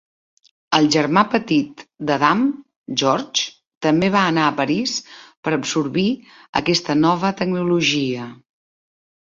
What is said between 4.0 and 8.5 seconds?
va anar a París per absorbir aquesta nova tecnologia.